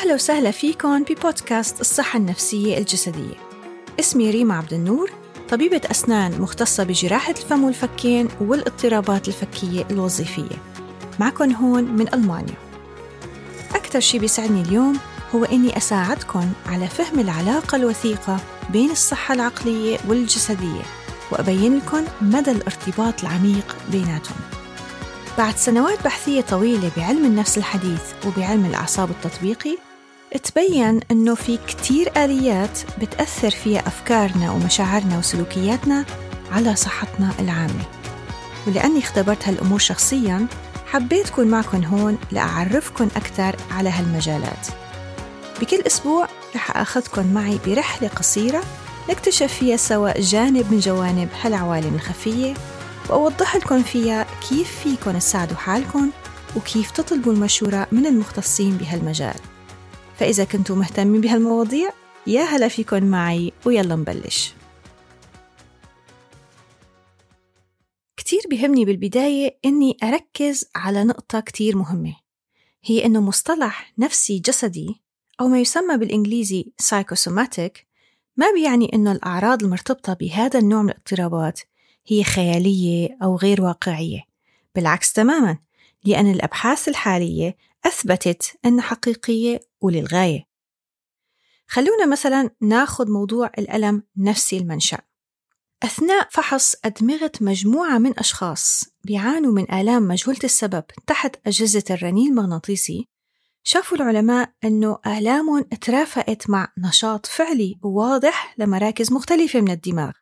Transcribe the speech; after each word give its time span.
أهلا 0.00 0.14
وسهلا 0.14 0.50
فيكم 0.50 1.02
ببودكاست 1.02 1.80
الصحة 1.80 2.16
النفسية 2.16 2.78
الجسدية. 2.78 3.34
اسمي 4.00 4.30
ريما 4.30 4.54
عبد 4.54 4.72
النور 4.72 5.10
طبيبة 5.48 5.80
أسنان 5.90 6.40
مختصة 6.40 6.84
بجراحة 6.84 7.30
الفم 7.30 7.64
والفكين 7.64 8.28
والاضطرابات 8.40 9.28
الفكية 9.28 9.86
الوظيفية. 9.90 10.56
معكم 11.18 11.52
هون 11.52 11.84
من 11.84 12.14
ألمانيا. 12.14 12.54
أكثر 13.74 14.00
شي 14.00 14.18
بيسعدني 14.18 14.62
اليوم 14.62 14.98
هو 15.34 15.44
إني 15.44 15.76
أساعدكم 15.76 16.52
على 16.66 16.86
فهم 16.86 17.20
العلاقة 17.20 17.76
الوثيقة 17.76 18.40
بين 18.70 18.90
الصحة 18.90 19.34
العقلية 19.34 19.98
والجسدية 20.08 20.82
وأبين 21.30 21.76
لكم 21.76 22.04
مدى 22.20 22.50
الارتباط 22.50 23.20
العميق 23.20 23.76
بيناتهم. 23.92 24.40
بعد 25.38 25.56
سنوات 25.56 26.04
بحثية 26.04 26.40
طويلة 26.40 26.90
بعلم 26.96 27.24
النفس 27.24 27.58
الحديث 27.58 28.02
وبعلم 28.26 28.64
الأعصاب 28.64 29.10
التطبيقي 29.10 29.89
تبين 30.38 31.00
أنه 31.10 31.34
في 31.34 31.58
كتير 31.66 32.12
آليات 32.16 32.78
بتأثر 33.00 33.50
فيها 33.50 33.80
أفكارنا 33.86 34.50
ومشاعرنا 34.50 35.18
وسلوكياتنا 35.18 36.04
على 36.52 36.76
صحتنا 36.76 37.32
العامة. 37.40 37.84
ولأني 38.66 38.98
اختبرت 38.98 39.48
هالأمور 39.48 39.78
شخصياً 39.78 40.46
حبيت 40.86 41.28
أكون 41.28 41.46
معكم 41.46 41.84
هون 41.84 42.18
لأعرفكم 42.32 43.08
أكثر 43.16 43.56
على 43.70 43.90
هالمجالات. 43.90 44.66
بكل 45.60 45.80
أسبوع 45.86 46.28
رح 46.54 46.76
أخذكم 46.76 47.34
معي 47.34 47.58
برحلة 47.66 48.08
قصيرة 48.08 48.62
نكتشف 49.10 49.52
فيها 49.52 49.76
سوا 49.76 50.20
جانب 50.20 50.72
من 50.72 50.78
جوانب 50.78 51.28
هالعوالم 51.42 51.94
الخفية 51.94 52.54
وأوضح 53.08 53.56
لكم 53.56 53.82
فيها 53.82 54.26
كيف 54.48 54.78
فيكم 54.82 55.18
تساعدوا 55.18 55.56
حالكم 55.56 56.10
وكيف 56.56 56.90
تطلبوا 56.90 57.32
المشورة 57.32 57.86
من 57.92 58.06
المختصين 58.06 58.76
بهالمجال. 58.76 59.40
فإذا 60.20 60.44
كنتوا 60.44 60.76
مهتمين 60.76 61.20
بهالمواضيع 61.20 61.92
يا 62.26 62.42
هلا 62.42 62.68
فيكم 62.68 63.04
معي 63.04 63.52
ويلا 63.66 63.96
نبلش. 63.96 64.54
كتير 68.16 68.40
بهمني 68.50 68.84
بالبداية 68.84 69.58
إني 69.64 69.96
أركز 70.02 70.64
على 70.76 71.04
نقطة 71.04 71.40
كتير 71.40 71.76
مهمة. 71.76 72.16
هي 72.84 73.04
إنه 73.04 73.20
مصطلح 73.20 73.92
نفسي 73.98 74.38
جسدي 74.38 75.02
أو 75.40 75.48
ما 75.48 75.60
يسمى 75.60 75.96
بالإنجليزي 75.96 76.72
psychosomatic 76.82 77.70
ما 78.36 78.52
بيعني 78.54 78.90
إنه 78.94 79.12
الأعراض 79.12 79.62
المرتبطة 79.62 80.14
بهذا 80.14 80.58
النوع 80.58 80.82
من 80.82 80.90
الاضطرابات 80.90 81.60
هي 82.06 82.24
خيالية 82.24 83.18
أو 83.22 83.36
غير 83.36 83.62
واقعية. 83.62 84.20
بالعكس 84.74 85.12
تماما 85.12 85.58
لأن 86.04 86.30
الأبحاث 86.30 86.88
الحالية 86.88 87.56
أثبتت 87.86 88.58
أنها 88.64 88.82
حقيقية 88.82 89.60
وللغاية. 89.80 90.44
خلونا 91.66 92.06
مثلا 92.06 92.50
ناخذ 92.60 93.10
موضوع 93.10 93.50
الألم 93.58 94.02
نفسي 94.16 94.58
المنشأ. 94.58 94.98
أثناء 95.82 96.28
فحص 96.30 96.74
أدمغة 96.84 97.32
مجموعة 97.40 97.98
من 97.98 98.18
أشخاص 98.18 98.84
بيعانوا 99.04 99.52
من 99.52 99.72
آلام 99.72 100.08
مجهولة 100.08 100.38
السبب 100.44 100.84
تحت 101.06 101.36
أجهزة 101.46 101.84
الرنين 101.90 102.30
المغناطيسي 102.30 103.08
شافوا 103.62 103.96
العلماء 103.96 104.52
أنه 104.64 104.98
آلامهم 105.06 105.62
ترافقت 105.62 106.50
مع 106.50 106.72
نشاط 106.78 107.26
فعلي 107.26 107.78
واضح 107.82 108.54
لمراكز 108.58 109.12
مختلفة 109.12 109.60
من 109.60 109.70
الدماغ. 109.70 110.12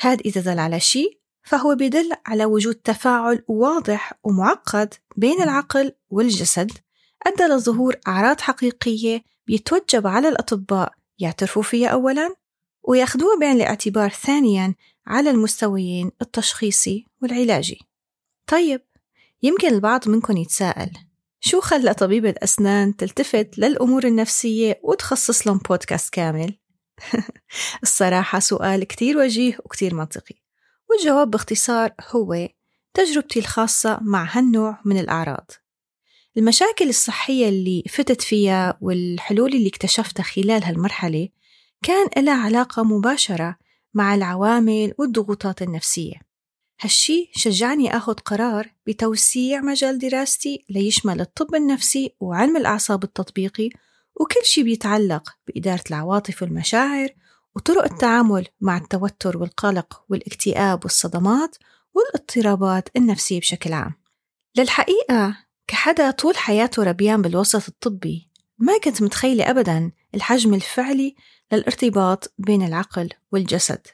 هذا 0.00 0.20
إذا 0.20 0.40
دل 0.40 0.58
على 0.58 0.80
شيء 0.80 1.20
فهو 1.42 1.74
بيدل 1.74 2.12
على 2.26 2.44
وجود 2.44 2.74
تفاعل 2.74 3.44
واضح 3.48 4.12
ومعقد 4.24 4.94
بين 5.16 5.42
العقل 5.42 5.92
والجسد 6.10 6.72
أدى 7.26 7.44
لظهور 7.44 7.96
أعراض 8.08 8.40
حقيقية 8.40 9.22
بيتوجب 9.46 10.06
على 10.06 10.28
الأطباء 10.28 10.92
يعترفوا 11.18 11.62
فيها 11.62 11.88
أولاً 11.88 12.34
وياخدوها 12.82 13.38
بعين 13.40 13.56
الاعتبار 13.56 14.10
ثانياً 14.10 14.74
على 15.06 15.30
المستويين 15.30 16.10
التشخيصي 16.22 17.06
والعلاجي 17.22 17.78
طيب 18.46 18.82
يمكن 19.42 19.68
البعض 19.68 20.08
منكم 20.08 20.36
يتساءل 20.36 20.90
شو 21.40 21.60
خلى 21.60 21.94
طبيبة 21.94 22.34
أسنان 22.38 22.96
تلتفت 22.96 23.58
للأمور 23.58 24.04
النفسية 24.04 24.80
وتخصص 24.82 25.46
لهم 25.46 25.58
بودكاست 25.58 26.12
كامل؟ 26.14 26.58
الصراحة 27.82 28.38
سؤال 28.38 28.84
كتير 28.84 29.18
وجيه 29.18 29.58
وكتير 29.64 29.94
منطقي 29.94 30.34
والجواب 30.90 31.30
باختصار 31.30 31.92
هو 32.10 32.48
تجربتي 32.94 33.38
الخاصة 33.38 33.98
مع 34.02 34.28
هالنوع 34.32 34.80
من 34.84 34.98
الأعراض 34.98 35.50
المشاكل 36.36 36.88
الصحية 36.88 37.48
اللي 37.48 37.84
فتت 37.88 38.22
فيها 38.22 38.78
والحلول 38.80 39.54
اللي 39.54 39.68
اكتشفتها 39.68 40.22
خلال 40.22 40.64
هالمرحلة 40.64 41.28
كان 41.82 42.24
لها 42.24 42.44
علاقة 42.44 42.82
مباشرة 42.84 43.56
مع 43.94 44.14
العوامل 44.14 44.94
والضغوطات 44.98 45.62
النفسية. 45.62 46.14
هالشي 46.80 47.30
شجعني 47.34 47.96
أخذ 47.96 48.14
قرار 48.14 48.72
بتوسيع 48.86 49.60
مجال 49.60 49.98
دراستي 49.98 50.64
ليشمل 50.68 51.20
الطب 51.20 51.54
النفسي 51.54 52.14
وعلم 52.20 52.56
الأعصاب 52.56 53.04
التطبيقي 53.04 53.70
وكل 54.20 54.44
شي 54.44 54.62
بيتعلق 54.62 55.36
بإدارة 55.46 55.82
العواطف 55.90 56.42
والمشاعر 56.42 57.08
وطرق 57.56 57.84
التعامل 57.84 58.46
مع 58.60 58.76
التوتر 58.76 59.38
والقلق 59.38 60.04
والاكتئاب 60.08 60.84
والصدمات 60.84 61.56
والاضطرابات 61.94 62.88
النفسية 62.96 63.40
بشكل 63.40 63.72
عام. 63.72 63.94
للحقيقة 64.56 65.49
كحدا 65.70 66.10
طول 66.10 66.36
حياته 66.36 66.82
ربيان 66.82 67.22
بالوسط 67.22 67.68
الطبي 67.68 68.28
ما 68.58 68.78
كنت 68.78 69.02
متخيلة 69.02 69.50
أبدا 69.50 69.92
الحجم 70.14 70.54
الفعلي 70.54 71.14
للارتباط 71.52 72.32
بين 72.38 72.62
العقل 72.62 73.08
والجسد. 73.32 73.86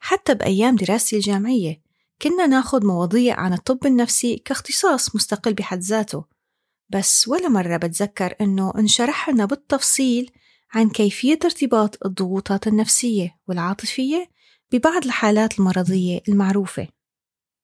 حتى 0.00 0.34
بأيام 0.34 0.76
دراستي 0.76 1.16
الجامعية 1.16 1.80
كنا 2.22 2.46
ناخد 2.46 2.84
مواضيع 2.84 3.40
عن 3.40 3.52
الطب 3.52 3.86
النفسي 3.86 4.36
كاختصاص 4.36 5.14
مستقل 5.14 5.54
بحد 5.54 5.78
ذاته. 5.78 6.24
بس 6.88 7.28
ولا 7.28 7.48
مرة 7.48 7.76
بتذكر 7.76 8.34
أنه 8.40 8.72
انشرح 8.78 9.28
لنا 9.28 9.44
بالتفصيل 9.44 10.30
عن 10.74 10.90
كيفية 10.90 11.38
ارتباط 11.44 12.06
الضغوطات 12.06 12.66
النفسية 12.66 13.36
والعاطفية 13.48 14.30
ببعض 14.72 15.04
الحالات 15.04 15.58
المرضية 15.58 16.20
المعروفة. 16.28 16.88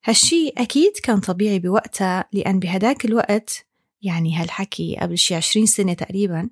هالشي 0.07 0.49
أكيد 0.57 0.93
كان 1.03 1.19
طبيعي 1.19 1.59
بوقتها 1.59 2.25
لأن 2.33 2.59
بهداك 2.59 3.05
الوقت 3.05 3.65
يعني 4.01 4.35
هالحكي 4.35 4.97
قبل 5.01 5.17
شي 5.17 5.35
عشرين 5.35 5.65
سنة 5.65 5.93
تقريبا 5.93 6.49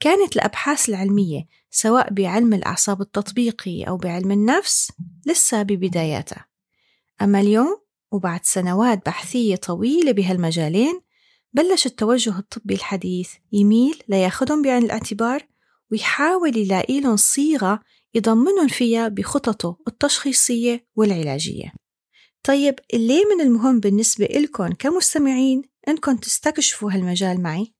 كانت 0.00 0.36
الأبحاث 0.36 0.88
العلمية 0.88 1.46
سواء 1.70 2.12
بعلم 2.12 2.54
الأعصاب 2.54 3.00
التطبيقي 3.00 3.84
أو 3.84 3.96
بعلم 3.96 4.30
النفس 4.30 4.92
لسه 5.26 5.62
ببداياتها. 5.62 6.46
أما 7.22 7.40
اليوم 7.40 7.80
وبعد 8.12 8.40
سنوات 8.44 9.06
بحثية 9.06 9.56
طويلة 9.56 10.12
بهالمجالين 10.12 11.00
بلش 11.52 11.86
التوجه 11.86 12.38
الطبي 12.38 12.74
الحديث 12.74 13.32
يميل 13.52 14.02
لياخدهم 14.08 14.62
بعين 14.62 14.82
الاعتبار 14.82 15.46
ويحاول 15.92 16.56
يلاقي 16.56 17.00
لهم 17.00 17.16
صيغة 17.16 17.80
يضمنهم 18.14 18.68
فيها 18.68 19.08
بخططه 19.08 19.76
التشخيصية 19.88 20.86
والعلاجية. 20.96 21.72
طيب 22.42 22.74
ليه 22.94 23.24
من 23.24 23.40
المهم 23.40 23.80
بالنسبة 23.80 24.24
إلكم 24.24 24.72
كمستمعين 24.72 25.62
إنكم 25.88 26.16
تستكشفوا 26.16 26.92
هالمجال 26.92 27.42
معي؟ 27.42 27.74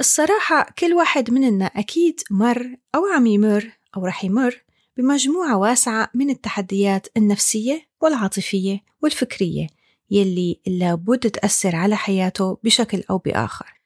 الصراحة 0.00 0.66
كل 0.78 0.94
واحد 0.94 1.30
مننا 1.30 1.66
أكيد 1.66 2.20
مر 2.30 2.76
أو 2.94 3.06
عم 3.06 3.26
يمر 3.26 3.78
أو 3.96 4.06
رح 4.06 4.24
يمر 4.24 4.64
بمجموعة 4.96 5.56
واسعة 5.56 6.10
من 6.14 6.30
التحديات 6.30 7.06
النفسية 7.16 7.88
والعاطفية 8.02 8.80
والفكرية 9.02 9.66
يلي 10.10 10.60
لابد 10.66 11.30
تأثر 11.30 11.76
على 11.76 11.96
حياته 11.96 12.58
بشكل 12.64 13.02
أو 13.10 13.18
بآخر 13.18 13.78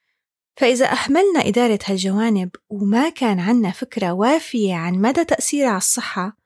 فإذا 0.56 0.92
أهملنا 0.92 1.48
إدارة 1.48 1.78
هالجوانب 1.84 2.50
وما 2.68 3.08
كان 3.08 3.40
عنا 3.40 3.70
فكرة 3.70 4.12
وافية 4.12 4.74
عن 4.74 4.94
مدى 4.94 5.24
تأثيرها 5.24 5.68
على 5.68 5.76
الصحة 5.76 6.36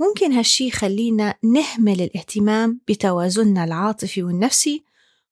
ممكن 0.00 0.32
هالشي 0.32 0.66
يخلينا 0.66 1.34
نهمل 1.44 2.02
الاهتمام 2.02 2.80
بتوازننا 2.88 3.64
العاطفي 3.64 4.22
والنفسي 4.22 4.84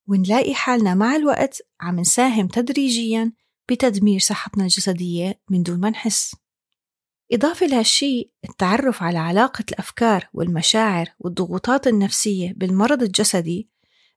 ونلاقي 0.06 0.54
حالنا 0.54 0.94
مع 0.94 1.16
الوقت 1.16 1.62
عم 1.80 2.00
نساهم 2.00 2.48
تدريجيا 2.48 3.32
بتدمير 3.68 4.20
صحتنا 4.20 4.64
الجسدية 4.64 5.40
من 5.50 5.62
دون 5.62 5.80
ما 5.80 5.90
نحس. 5.90 6.36
إضافة 7.32 7.66
لهالشي 7.66 8.32
التعرف 8.44 9.02
على 9.02 9.18
علاقة 9.18 9.64
الأفكار 9.70 10.28
والمشاعر 10.34 11.08
والضغوطات 11.18 11.86
النفسية 11.86 12.52
بالمرض 12.56 13.02
الجسدي 13.02 13.68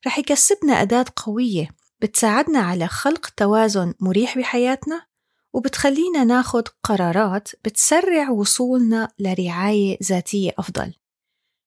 رح 0.07 0.19
يكسبنا 0.19 0.81
أداة 0.81 1.05
قوية 1.15 1.69
بتساعدنا 2.01 2.59
على 2.59 2.87
خلق 2.87 3.29
توازن 3.29 3.93
مريح 3.99 4.37
بحياتنا 4.37 5.05
وبتخلينا 5.53 6.23
ناخد 6.23 6.67
قرارات 6.83 7.49
بتسرع 7.65 8.29
وصولنا 8.29 9.11
لرعاية 9.19 9.97
ذاتية 10.03 10.51
أفضل. 10.57 10.93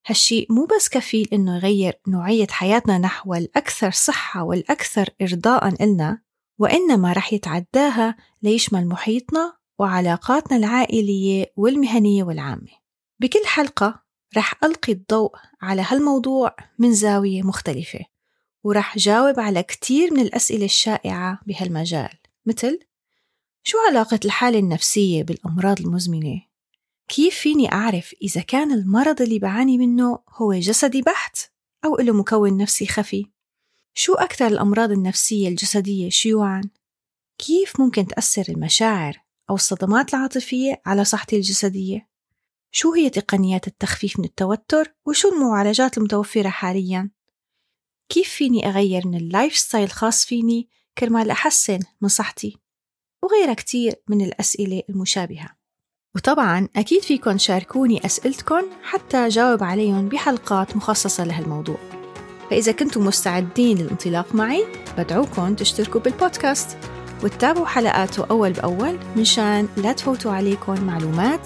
هالشي 0.06 0.46
مو 0.50 0.64
بس 0.64 0.88
كفيل 0.88 1.28
إنه 1.32 1.56
يغير 1.56 2.00
نوعية 2.08 2.46
حياتنا 2.50 2.98
نحو 2.98 3.34
الأكثر 3.34 3.90
صحة 3.90 4.42
والأكثر 4.42 5.08
إرضاء 5.22 5.84
إلنا 5.84 6.22
وإنما 6.58 7.12
رح 7.12 7.32
يتعداها 7.32 8.16
ليشمل 8.42 8.86
محيطنا 8.86 9.56
وعلاقاتنا 9.78 10.56
العائلية 10.56 11.52
والمهنية 11.56 12.24
والعامة. 12.24 12.70
بكل 13.20 13.46
حلقة 13.46 14.02
رح 14.36 14.54
ألقي 14.64 14.92
الضوء 14.92 15.32
على 15.62 15.82
هالموضوع 15.88 16.56
من 16.78 16.92
زاوية 16.92 17.42
مختلفة 17.42 18.00
ورح 18.64 18.98
جاوب 18.98 19.40
على 19.40 19.62
كتير 19.62 20.14
من 20.14 20.20
الأسئلة 20.20 20.64
الشائعة 20.64 21.40
بهالمجال 21.46 22.18
مثل 22.46 22.78
شو 23.68 23.78
علاقة 23.88 24.20
الحالة 24.24 24.58
النفسية 24.58 25.22
بالأمراض 25.22 25.80
المزمنة؟ 25.80 26.42
كيف 27.08 27.34
فيني 27.34 27.72
أعرف 27.72 28.14
إذا 28.22 28.40
كان 28.40 28.72
المرض 28.72 29.22
اللي 29.22 29.38
بعاني 29.38 29.78
منه 29.78 30.18
هو 30.28 30.54
جسدي 30.54 31.02
بحت 31.02 31.38
أو 31.84 31.96
له 31.96 32.12
مكون 32.12 32.56
نفسي 32.56 32.86
خفي؟ 32.86 33.26
شو 33.94 34.14
أكثر 34.14 34.46
الأمراض 34.46 34.90
النفسية 34.90 35.48
الجسدية 35.48 36.08
شيوعاً؟ 36.08 36.62
كيف 37.38 37.80
ممكن 37.80 38.06
تأثر 38.06 38.44
المشاعر 38.48 39.16
أو 39.50 39.54
الصدمات 39.54 40.14
العاطفية 40.14 40.82
على 40.86 41.04
صحتي 41.04 41.36
الجسدية؟ 41.36 42.08
شو 42.70 42.92
هي 42.92 43.10
تقنيات 43.10 43.66
التخفيف 43.66 44.18
من 44.18 44.24
التوتر 44.24 44.94
وشو 45.06 45.28
المعالجات 45.28 45.98
المتوفرة 45.98 46.48
حالياً؟ 46.48 47.10
كيف 48.08 48.28
فيني 48.28 48.68
أغير 48.68 49.06
من 49.06 49.16
ال 49.16 49.56
lifestyle 49.56 49.84
الخاص 49.84 50.24
فيني 50.24 50.68
كرمال 50.98 51.30
أحسن 51.30 51.78
من 52.00 52.08
صحتي؟ 52.08 52.65
وغيرها 53.26 53.54
كتير 53.54 53.94
من 54.08 54.20
الأسئلة 54.20 54.82
المشابهة. 54.90 55.48
وطبعا 56.16 56.68
أكيد 56.76 57.02
فيكن 57.02 57.36
تشاركوني 57.36 58.06
أسئلتكم 58.06 58.62
حتى 58.82 59.16
أجاوب 59.16 59.64
عليهم 59.64 60.08
بحلقات 60.08 60.76
مخصصة 60.76 61.24
لهالموضوع. 61.24 61.78
فإذا 62.50 62.72
كنتم 62.72 63.04
مستعدين 63.04 63.78
للانطلاق 63.78 64.34
معي 64.34 64.64
بدعوكم 64.98 65.54
تشتركوا 65.54 66.00
بالبودكاست. 66.00 66.76
وتتابعوا 67.24 67.66
حلقاته 67.66 68.24
أول 68.24 68.52
بأول 68.52 68.98
مشان 69.16 69.68
لا 69.76 69.92
تفوتوا 69.92 70.32
عليكم 70.32 70.84
معلومات 70.84 71.40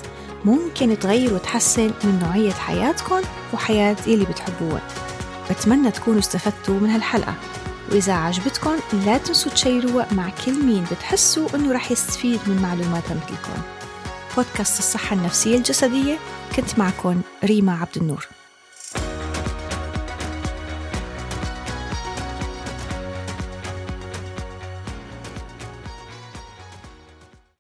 ممكن 0.45 0.99
تغير 0.99 1.35
وتحسن 1.35 1.91
من 2.05 2.19
نوعية 2.23 2.53
حياتكم 2.53 3.21
وحياة 3.55 3.97
اللي 4.07 4.25
بتحبوها. 4.25 4.89
بتمنى 5.51 5.91
تكونوا 5.91 6.19
استفدتوا 6.21 6.81
من 6.81 6.91
هالحلقة. 6.91 7.35
وإذا 7.91 8.13
عجبتكم 8.13 8.77
لا 8.93 9.19
تنسوا 9.19 9.53
تشيروها 9.53 10.07
مع 10.13 10.31
كل 10.45 10.65
مين 10.65 10.85
بتحسوا 10.93 11.49
إنه 11.55 11.73
رح 11.73 11.91
يستفيد 11.93 12.41
من 12.47 12.63
معلوماتها 12.63 13.15
مثلكم 13.15 13.63
بودكاست 14.37 14.79
الصحة 14.79 15.17
النفسية 15.17 15.57
الجسدية 15.57 16.19
كنت 16.57 16.79
معكم 16.79 17.21
ريما 17.45 17.73
عبد 17.73 17.97
النور. 17.97 18.40